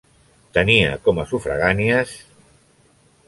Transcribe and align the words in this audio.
Tenia 0.59 0.95
com 1.09 1.21
a 1.23 1.27
sufragànies: 1.33 2.17